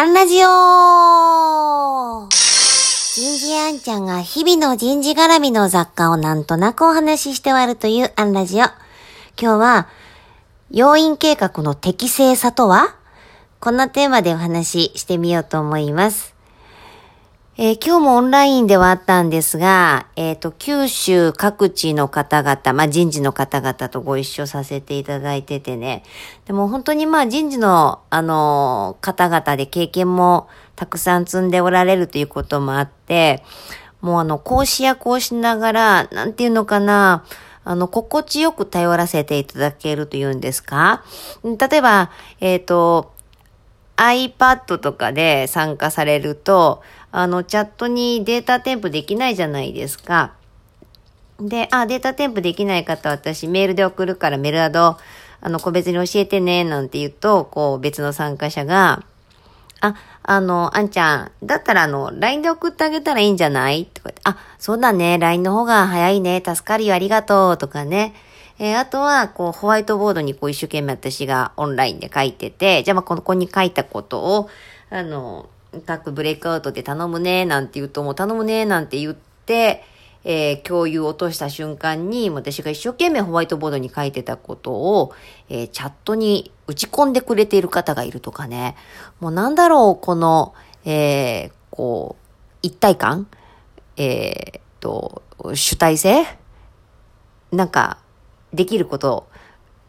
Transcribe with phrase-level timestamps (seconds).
[0.00, 8.60] アンラジオ人事あんちゃんが日々の人事絡みの雑貨をなんとなくお話しして終わるというアンラジオ。
[8.60, 8.76] 今
[9.36, 9.88] 日は、
[10.70, 12.94] 要因計画の適正さとは？
[13.58, 16.32] こんなテーマでお話ししてみようと思います。
[17.60, 26.04] えー、今日もオンラインではあったんですが、えっ、ー、と、九州各地の方々、まあ、人事の方々とご一緒させていただいててね。
[26.46, 33.42] でも本当にまあ、人事の、あの、方々で経験もたくさん積んでおられるということもあって、
[34.00, 37.24] もうあの、講師役をしながら、なんていうのかな、
[37.64, 41.02] あの、心地よく頼らせていただけるというんですか？
[41.42, 43.18] 例えば、えっ、と、
[43.96, 50.32] iPad とかで参加されると、あの、チャットにデータ添付できないじゃないですか。
[51.40, 54.96] で、あ、データ添付できない方、私メールで送るからメールアド、
[55.40, 59.04] あの、個別に教えてね、なんて言うと、こう、別の参加者が、
[59.80, 59.94] あ、
[60.24, 63.86] あの、あんちゃん、だったらあの、LINE で送ってあげたらいいんじゃない？
[63.86, 68.14] とかあ、そうだね、LINE の方が早いね、助かるよ、ありがとう、とかね。
[68.58, 74.50] えー、あとは、こう、ホワイトボードにこう、一生懸命私がオンラインで書いてて、じゃあまあ、ここに書いたことを、
[74.90, 75.48] あの、
[75.86, 79.84] 各ブレイクアウトで頼むね、なんて言うと、もう頼むね、なんて言って、
[80.24, 85.12] えー、共有を落とした瞬間に、私が一生懸命ホワイトボードに書いてたことを、
[85.48, 88.76] えー、チャットに打ち込んでくれている方がいるとかね。
[89.20, 92.24] もうなんだろう、この、えー、こう、
[92.62, 93.26] 一体感
[93.96, 95.22] えー、と、
[95.54, 96.24] 主体性？
[97.52, 97.98] なんか、
[98.52, 99.28] できることを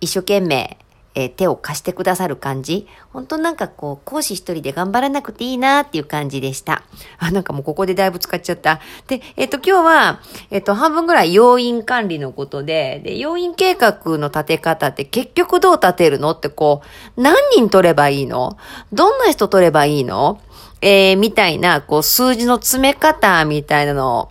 [0.00, 0.78] 一生懸命
[1.18, 2.86] えー、手を貸してくださる感じ。
[3.12, 6.84] 本当なんかこう、講師一人で頑張らなくていいなっていう感じでした。
[7.18, 8.78] あ、なんかもうここでだいぶ使っちゃった。
[9.08, 10.20] で、えっ、ー、と、今日は、
[10.52, 16.82] えっ、ー、と、半分ぐらい要因管理のことで、で、要因計画の立て方って結局どう立てるのってこ
[17.16, 18.56] う、何人取ればいいの？
[18.92, 20.40] どんな人取ればいいの？
[20.82, 24.28] えー、みたいな、こう、数字の詰め方みたいなのを、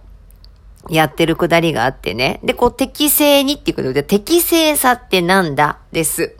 [0.89, 2.39] やってるくだりがあってね。
[2.45, 5.79] で、こう、適正にっていうことで、適正さってなんだ？
[5.91, 6.33] です。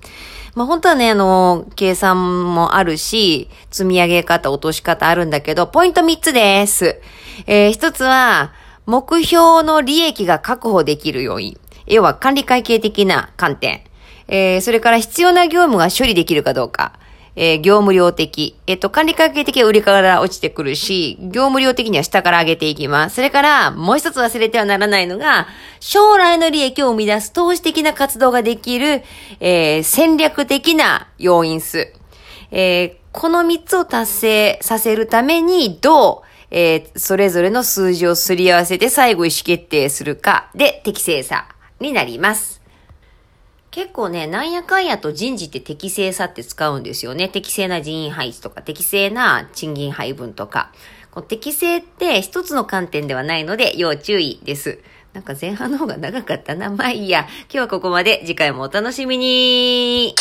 [0.57, 7.00] まあ、本当はね、あの、計算もあるし、積み上げ方、落とし方あるんだけど、ポイント3つです。
[7.45, 8.53] えー、1つは、
[8.88, 11.59] 目標の利益が確保できる要因。
[11.85, 13.81] 要は管理会計的な観点。
[14.28, 16.94] えー、それから必要な業務が処理できるかどうか。
[17.40, 18.58] えー、業務量的。
[18.66, 23.16] えっ、と、管理会計的は売りから落ちてくるし、業務量的には下から上げていきます。
[23.18, 25.47] それから、もう一つ忘れてはならないのが、
[25.80, 29.03] 将来の利益を生み出す投資的な活動ができる、
[29.40, 31.94] えー、戦略的な要因数。
[32.52, 41.47] え、この三つを達成させるために、どう、え、それぞれの数字をすり合わせて最後意思決定するかで適正さ
[41.80, 42.56] になります。
[43.78, 47.30] 結構ね、なんやかんやと人事って適正さって使うんですよね。
[47.30, 50.72] 適正な人員配置とか、適正な賃金配分とか。
[51.12, 54.80] この適正って一つの観点ではないので要注意です。
[55.14, 56.72] なんか前半の方が長かったな。
[56.72, 57.28] まあいいや。
[57.42, 58.24] 今日はここまで。
[58.26, 60.16] 次回もお楽しみに。